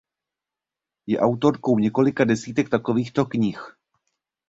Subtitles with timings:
[1.07, 3.77] Je autorkou několika desítek takovýchto knih.